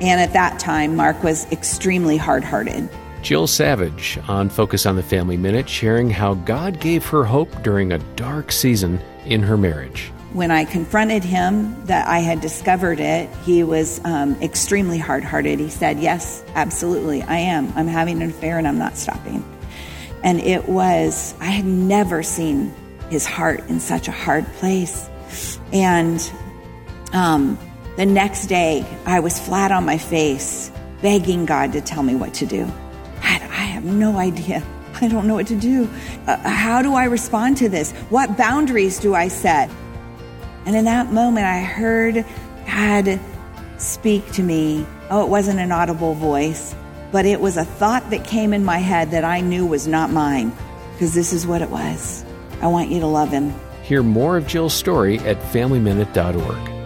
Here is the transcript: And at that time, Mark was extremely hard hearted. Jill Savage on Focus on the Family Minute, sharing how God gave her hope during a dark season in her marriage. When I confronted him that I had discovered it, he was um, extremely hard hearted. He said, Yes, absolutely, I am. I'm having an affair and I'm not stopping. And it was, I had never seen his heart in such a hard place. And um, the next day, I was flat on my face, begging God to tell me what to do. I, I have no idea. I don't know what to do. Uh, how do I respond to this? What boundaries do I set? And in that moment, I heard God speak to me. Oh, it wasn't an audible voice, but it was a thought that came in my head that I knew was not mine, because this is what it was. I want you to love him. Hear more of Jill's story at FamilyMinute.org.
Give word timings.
And 0.00 0.20
at 0.20 0.32
that 0.32 0.58
time, 0.58 0.96
Mark 0.96 1.22
was 1.22 1.50
extremely 1.52 2.16
hard 2.16 2.44
hearted. 2.44 2.88
Jill 3.22 3.46
Savage 3.46 4.18
on 4.28 4.48
Focus 4.48 4.86
on 4.86 4.96
the 4.96 5.02
Family 5.02 5.36
Minute, 5.36 5.68
sharing 5.68 6.08
how 6.08 6.34
God 6.34 6.80
gave 6.80 7.06
her 7.06 7.24
hope 7.24 7.62
during 7.62 7.92
a 7.92 7.98
dark 8.16 8.50
season 8.50 9.00
in 9.26 9.42
her 9.42 9.56
marriage. 9.56 10.10
When 10.32 10.50
I 10.50 10.64
confronted 10.64 11.24
him 11.24 11.84
that 11.86 12.06
I 12.06 12.20
had 12.20 12.40
discovered 12.40 13.00
it, 13.00 13.28
he 13.44 13.62
was 13.62 14.00
um, 14.04 14.40
extremely 14.40 14.96
hard 14.96 15.24
hearted. 15.24 15.58
He 15.58 15.68
said, 15.68 15.98
Yes, 15.98 16.44
absolutely, 16.54 17.22
I 17.22 17.38
am. 17.38 17.72
I'm 17.76 17.88
having 17.88 18.22
an 18.22 18.30
affair 18.30 18.56
and 18.56 18.66
I'm 18.66 18.78
not 18.78 18.96
stopping. 18.96 19.44
And 20.22 20.40
it 20.40 20.68
was, 20.68 21.34
I 21.40 21.46
had 21.46 21.64
never 21.64 22.22
seen 22.22 22.72
his 23.10 23.26
heart 23.26 23.68
in 23.68 23.80
such 23.80 24.06
a 24.06 24.12
hard 24.12 24.46
place. 24.54 25.10
And 25.72 26.30
um, 27.12 27.58
the 28.00 28.06
next 28.06 28.46
day, 28.46 28.82
I 29.04 29.20
was 29.20 29.38
flat 29.38 29.70
on 29.70 29.84
my 29.84 29.98
face, 29.98 30.72
begging 31.02 31.44
God 31.44 31.74
to 31.74 31.82
tell 31.82 32.02
me 32.02 32.14
what 32.14 32.32
to 32.34 32.46
do. 32.46 32.64
I, 33.22 33.34
I 33.34 33.64
have 33.74 33.84
no 33.84 34.16
idea. 34.16 34.62
I 35.02 35.08
don't 35.08 35.26
know 35.26 35.34
what 35.34 35.48
to 35.48 35.56
do. 35.56 35.86
Uh, 36.26 36.38
how 36.38 36.80
do 36.80 36.94
I 36.94 37.04
respond 37.04 37.58
to 37.58 37.68
this? 37.68 37.92
What 38.08 38.38
boundaries 38.38 38.98
do 38.98 39.14
I 39.14 39.28
set? 39.28 39.68
And 40.64 40.74
in 40.74 40.86
that 40.86 41.12
moment, 41.12 41.44
I 41.44 41.60
heard 41.60 42.24
God 42.66 43.20
speak 43.76 44.32
to 44.32 44.42
me. 44.42 44.86
Oh, 45.10 45.22
it 45.22 45.28
wasn't 45.28 45.60
an 45.60 45.70
audible 45.70 46.14
voice, 46.14 46.74
but 47.12 47.26
it 47.26 47.38
was 47.38 47.58
a 47.58 47.66
thought 47.66 48.08
that 48.08 48.24
came 48.24 48.54
in 48.54 48.64
my 48.64 48.78
head 48.78 49.10
that 49.10 49.24
I 49.24 49.42
knew 49.42 49.66
was 49.66 49.86
not 49.86 50.10
mine, 50.10 50.56
because 50.94 51.12
this 51.12 51.34
is 51.34 51.46
what 51.46 51.60
it 51.60 51.68
was. 51.68 52.24
I 52.62 52.68
want 52.68 52.90
you 52.90 53.00
to 53.00 53.06
love 53.06 53.28
him. 53.28 53.52
Hear 53.82 54.02
more 54.02 54.38
of 54.38 54.46
Jill's 54.46 54.72
story 54.72 55.18
at 55.18 55.38
FamilyMinute.org. 55.52 56.79